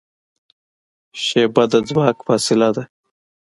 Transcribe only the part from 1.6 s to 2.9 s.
د ځواک فاصله ده.